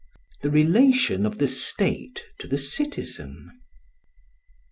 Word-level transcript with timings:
The 0.41 0.49
Relation 0.49 1.27
of 1.27 1.37
the 1.37 1.47
State 1.47 2.23
to 2.39 2.47
the 2.47 2.57
Citizen. 2.57 3.51